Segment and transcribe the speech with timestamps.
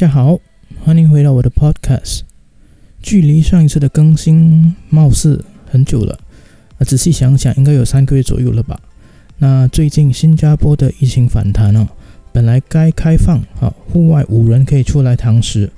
[0.00, 0.38] 大家好，
[0.84, 2.20] 欢迎回到我的 Podcast。
[3.02, 6.16] 距离上一次的更新，貌似很久了。
[6.78, 8.78] 啊，仔细想想，应该有三个月左右了吧。
[9.38, 11.88] 那最近新加坡的疫情反弹哦，
[12.32, 15.68] 本来该开放啊，户外五人可以出来堂食，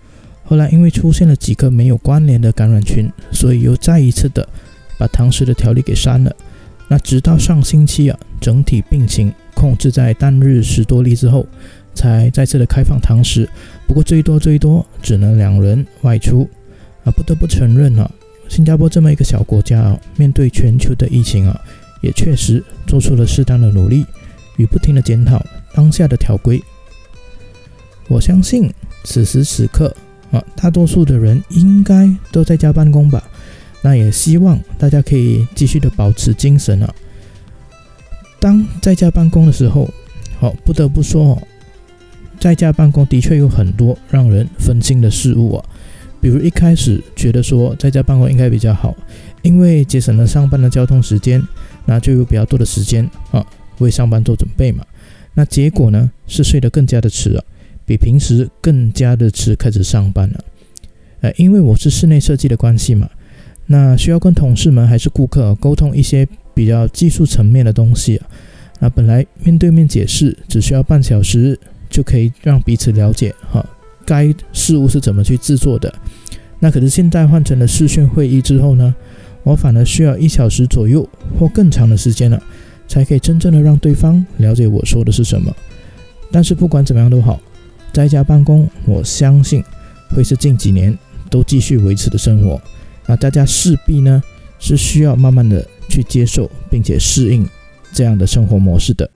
[0.44, 4.46] 后来因为出现了几个没有关联的感染群，所以又再一次的
[4.98, 6.36] 把堂食的条例给删了。
[6.88, 11.46] 那直到上星期啊，整体病情控制在单日十多例之后，
[11.94, 13.48] 才再次的开放堂食。
[13.86, 16.48] 不过最多最多只能两人外出
[17.04, 17.10] 啊！
[17.10, 18.10] 不得不承认啊，
[18.48, 21.60] 新加坡这么一个小国家啊，面对全球的疫情啊，
[22.00, 24.06] 也确实做出了适当的努力
[24.56, 26.62] 与不停的检讨当下的条规。
[28.08, 28.72] 我相信
[29.04, 29.94] 此时此刻
[30.30, 33.22] 啊，大多数的人应该都在家办公吧？
[33.82, 36.94] 那也希望大家可以继续的保持精神啊！
[38.38, 39.88] 当在家办公的时候，
[40.38, 41.40] 好，不得不说。
[42.40, 45.64] 在家办公的确有很多让人分心的事物啊，
[46.22, 48.96] 比如一开始觉得说在家办公应该比较好，
[49.42, 51.46] 因为节省了上班的交通时间，
[51.84, 53.46] 那就有比较多的时间啊
[53.78, 54.82] 为上班做准备嘛。
[55.34, 57.44] 那结果呢是睡得更加的迟啊，
[57.84, 60.44] 比平时更加的迟开始上班了。
[61.20, 63.06] 呃，因为我是室内设计的关系嘛，
[63.66, 68.26] 那需要跟同事们还是顾客沟通一些比较技术层面的东西啊，
[68.78, 71.60] 那本来面对面解释只需要半小时。
[71.90, 73.64] 就可以让彼此了解哈，
[74.06, 75.92] 该事物是怎么去制作的。
[76.60, 78.94] 那可是现在换成了视讯会议之后呢，
[79.42, 81.06] 我反而需要一小时左右
[81.38, 82.40] 或更长的时间了，
[82.86, 85.54] 才可以真正的让对方了解我说的是什么。
[86.30, 87.40] 但是不管怎么样都好，
[87.92, 89.64] 在家办公，我相信
[90.14, 90.96] 会是近几年
[91.28, 92.60] 都继续维持的生活。
[93.06, 94.22] 那大家势必呢
[94.58, 97.44] 是需要慢慢的去接受并且适应
[97.92, 99.10] 这样的生活模式的。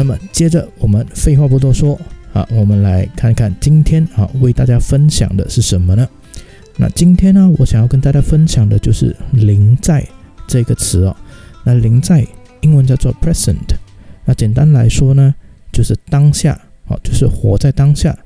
[0.00, 2.00] 那么接着我们废话不多说
[2.32, 6.08] 啊，我们来看看今天啊为大家分享的是什么呢？
[6.78, 10.02] 那今天呢，我想要跟大家分享的就是“临在”
[10.48, 11.14] 这个词哦。
[11.64, 12.26] 那“临在”
[12.62, 13.58] 英文叫做 present，
[14.24, 15.34] 那简单来说呢，
[15.70, 16.58] 就是当下
[16.88, 18.18] 啊，就是活在当下，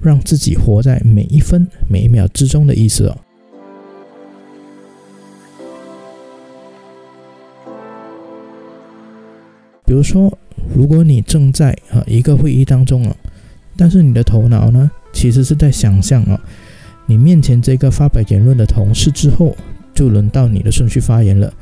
[0.00, 3.18] 让自己活在每一分每一秒之中的意思哦。
[9.86, 10.36] 比如说。
[10.74, 13.14] 如果你正在啊一个会议当中啊，
[13.76, 16.40] 但是你的头脑呢，其实是在想象啊，
[17.04, 19.54] 你面前这个发表言论的同事之后，
[19.94, 21.52] 就轮到你的顺序发言了，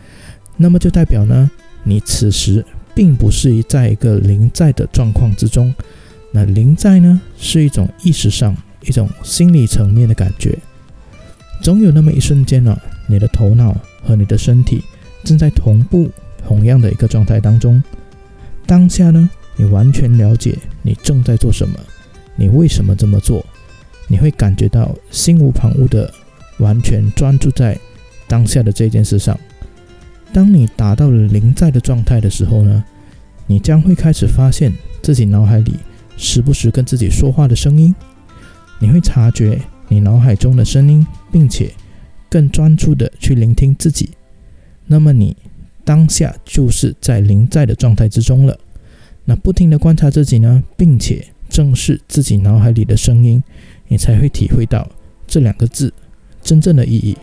[0.56, 1.50] 那么就代表呢，
[1.82, 2.64] 你此时
[2.94, 5.74] 并不是在一个临在的状况之中。
[6.30, 10.56] 那临在呢，是一种意识上、一种心理层面的感觉。
[11.60, 14.82] 总有那么一瞬间呢，你的头脑和你的身体
[15.24, 16.08] 正在同步
[16.46, 17.82] 同样的一个状态当中。
[18.66, 21.78] 当下呢，你完全了解你正在做什么，
[22.34, 23.44] 你为什么这么做，
[24.08, 26.12] 你会感觉到心无旁骛的
[26.58, 27.78] 完全专注在
[28.26, 29.38] 当下的这件事上。
[30.32, 32.84] 当你达到了临在的状态的时候呢，
[33.46, 34.72] 你将会开始发现
[35.02, 35.74] 自己脑海里
[36.16, 37.94] 时不时跟自己说话的声音，
[38.80, 41.70] 你会察觉你脑海中的声音，并且
[42.30, 44.10] 更专注的去聆听自己。
[44.86, 45.36] 那么你。
[45.84, 48.58] 当下就是在临在的状态之中了。
[49.24, 53.42] 那不停的观察自己呢，并且正视自己脑海里的声音，
[53.88, 54.88] 你才会体会到
[55.26, 55.92] 这两个字
[56.42, 57.16] 真正的意义。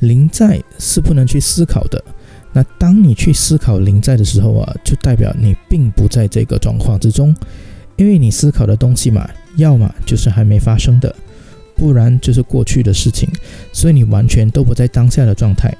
[0.00, 2.02] 临在是不能去思考的。
[2.52, 7.34] 那当你去思考临在的时候啊，就代表你并不在这个状况之中，
[7.96, 11.14] 因为你思考的东西嘛，要么就是还没发生的。
[11.78, 13.28] 不然就是过去的事情，
[13.72, 15.72] 所以你完全都不在当下的状态。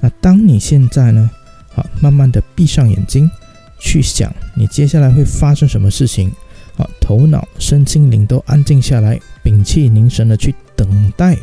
[0.00, 1.30] 那当你现在呢？
[1.74, 3.30] 好，慢慢的闭上眼睛，
[3.78, 6.32] 去想你接下来会发生什么事情。
[6.74, 11.36] 好，头脑、身心灵都安静下来，屏气凝神的去等待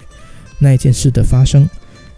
[0.57, 1.69] 那一件事的发生。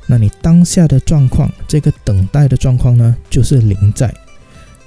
[0.08, 4.14] 那你当下的状况，这个等待的状况呢，就是临在。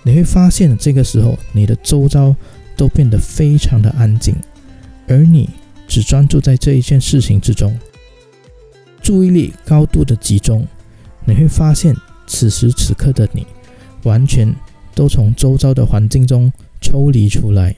[0.03, 2.35] 你会发现，这个时候你的周遭
[2.77, 4.35] 都变得非常的安静，
[5.07, 5.49] 而你。
[5.95, 7.73] 只专注在这一件事情之中，
[9.01, 10.67] 注意力高度的集中，
[11.25, 11.95] 你会发现
[12.27, 13.47] 此时此刻的你，
[14.03, 14.53] 完全
[14.93, 17.77] 都从周遭的环境中抽离出来。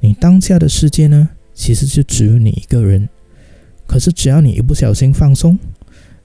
[0.00, 3.08] 你当下的世界呢，其实就只有你一个人。
[3.86, 5.56] 可是只要你一不小心放松，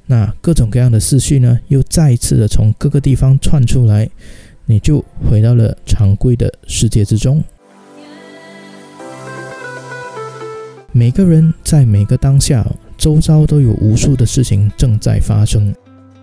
[0.07, 4.09] 那各种各样的思绪呢，又再一次的从各个地方窜出来，
[4.65, 7.43] 你就回到了常规的世界之中。
[10.95, 12.63] 每个人在每个当下，
[12.99, 15.73] 周遭都有无数的事情正在发生，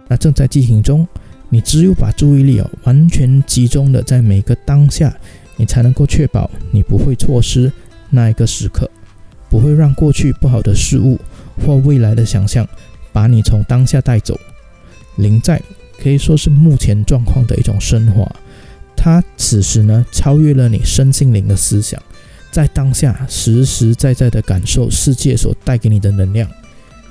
[0.07, 1.07] 那正在进行中。
[1.49, 5.13] 你只有把注意力哦完全集中的在每个当下，
[5.57, 7.71] 你才能够确保你不会错失
[8.11, 8.89] 那一个时刻，
[9.49, 11.19] 不会让过去不好的事物
[11.67, 12.65] 或未来的想象
[13.13, 14.39] 把你从当下带走。
[15.17, 15.61] 灵在
[16.01, 18.25] 可以说是目前状况的一种升华，
[18.97, 22.01] 它此时呢超越了你身心灵的思想，
[22.51, 26.49] 在当下实实在在的感受世界所带给你的能量。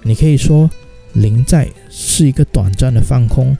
[0.03, 0.69] 你可以说
[1.13, 3.57] 灵在是一个短暂的放空。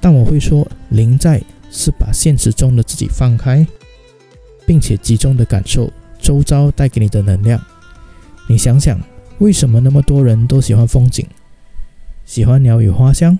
[0.00, 1.40] 但我会说，灵在
[1.70, 3.66] 是把现实中的自己放开，
[4.66, 5.90] 并且集中的感受
[6.20, 7.58] 周遭带给你的能量。
[8.46, 9.00] 你想想，
[9.38, 11.26] 为什么那么多人都喜欢风景，
[12.26, 13.38] 喜欢鸟语花香，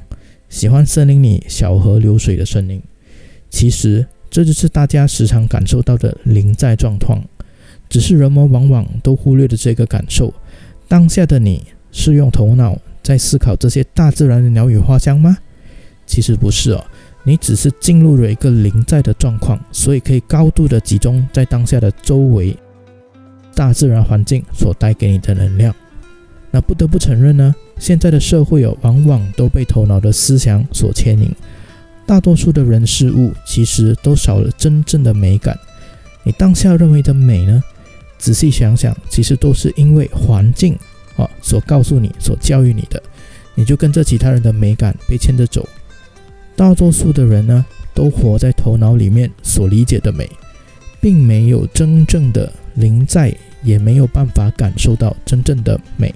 [0.49, 2.83] 喜欢森林里小河流水的声音？
[3.51, 7.23] 其实，这就是大家时常感受到的灵在状况。
[7.95, 10.35] 只是人们往往都忽略了这个感受。
[10.89, 15.39] 当下的你是用头脑在思考这些大自然的鸟语花香吗？
[16.05, 16.85] 其实不是哦，
[17.23, 22.57] 你只是进入了一个临在的状况，所以可以高度的集中在当下的周围
[23.55, 25.73] 大自然环境所带给你的能量。
[26.51, 31.31] 那不得不承认呢，现在的社会哦，往往都被头脑的思想所牵引，
[32.05, 35.57] 大多数的人事物其实都少了真正的美感。
[36.25, 37.63] 你当下认为的美呢？
[38.25, 40.75] 仔细想想，其实都是因为环境
[41.15, 43.03] 啊所告诉你、所教育你的，
[43.55, 45.69] 你就跟着其他人的美感被牵着走。
[46.57, 47.63] 大多数的人呢，
[47.93, 50.27] 都活在头脑里面所理解的美，
[51.03, 53.31] 并没有真正的临在，
[53.63, 56.15] 也没有办法感受到真正的美。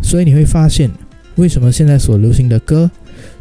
[0.00, 0.88] 所以你会发现，
[1.34, 2.88] 为什么现在所流行的歌，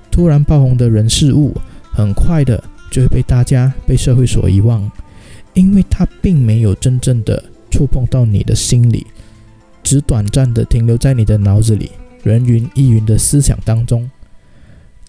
[0.10, 1.56] 突然爆红的人事物，
[1.94, 4.92] 很快的就会被大家、被社会所遗忘，
[5.54, 9.06] 因为它并没有真正的触碰到你的心里，
[9.84, 11.92] 只短暂的停留在你的脑子里，
[12.24, 14.10] 人云亦云的思想当中。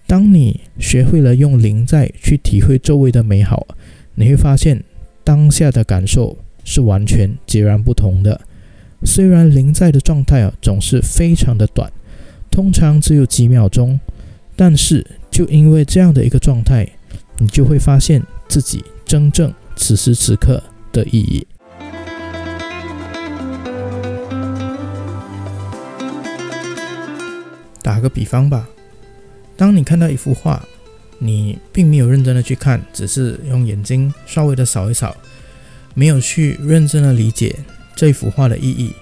[0.07, 3.67] 当你学会了用灵在去体会周围的美好，
[4.15, 4.83] 你会发现
[5.23, 8.41] 当下的感受是完全截然不同的。
[9.03, 11.91] 虽然灵在的状态啊总是非常的短，
[12.49, 13.99] 通常只有几秒钟，
[14.55, 16.87] 但是就因为这样的一个状态，
[17.37, 21.45] 你就会发现自己真正此时此刻的意义。
[27.81, 28.67] 打个比方吧。
[29.57, 30.65] 当你看到一幅画，
[31.17, 35.15] 你并没有认真的去看，只是用眼睛稍微的扫一扫，
[35.93, 37.55] 没有去认真的理解
[37.95, 38.93] 这幅画的意义，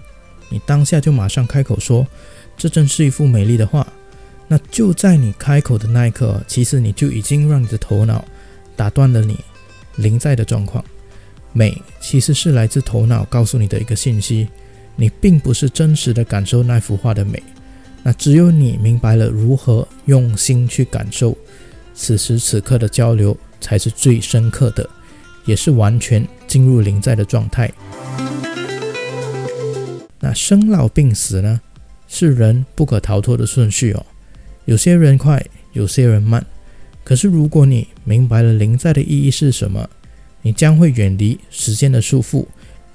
[0.49, 2.07] 你当下就马上开口说
[2.57, 3.85] ：“这真是一幅美丽的画。”
[4.49, 8.23] 那就在你开口的那一刻，其实你就已经让你的头脑
[8.75, 9.37] 打断了你
[9.97, 10.83] 临在的状况。
[11.51, 14.47] 美其实是来自头脑告诉你的一个信息，
[14.95, 17.43] 你并不是真实的感受那幅画的美。
[18.07, 21.37] 那只有你明白了如何用心去感受
[21.93, 24.89] 此时此刻的交流，才是最深刻的，
[25.43, 27.69] 也是完全进入临在的状态。
[30.21, 31.59] 那生老病死呢，
[32.07, 34.05] 是人不可逃脱的顺序哦。
[34.63, 36.45] 有些人快，有些人慢。
[37.03, 39.85] 可是如果你明白了临在的意义是什么，
[40.41, 42.45] 你将会远离时间的束缚，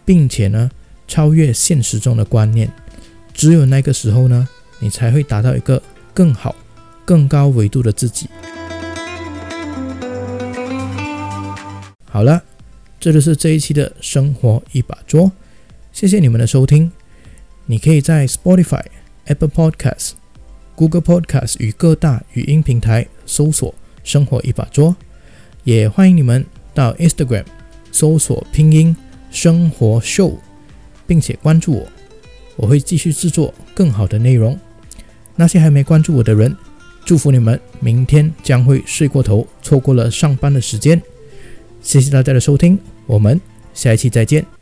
[0.06, 0.70] 并且呢，
[1.06, 2.72] 超越现实中的观念。
[3.34, 4.48] 只有那个时候呢。
[4.82, 5.80] 你才会达到一个
[6.12, 6.56] 更好、
[7.04, 8.28] 更高维度的自己。
[12.10, 12.42] 好了，
[12.98, 15.30] 这就是这一期的生活一把桌。
[15.92, 16.90] 谢谢你们的收听。
[17.66, 18.84] 你可以在 Spotify、
[19.26, 20.14] Apple Podcasts、
[20.74, 23.72] Google Podcasts 与各大语音平台搜索
[24.02, 24.96] “生活一把桌”，
[25.62, 27.44] 也欢迎你们到 Instagram
[27.92, 28.96] 搜索拼音
[29.30, 30.36] “生活秀”，
[31.06, 31.88] 并且关注我，
[32.56, 34.58] 我会继续制作更好的内容。
[35.36, 36.56] 那些还没关注我的人，
[37.04, 41.00] 祝福你们明天将会睡过头，错过了上班的时间。
[41.80, 43.40] 谢谢大家的收听，我们
[43.74, 44.61] 下一期再见。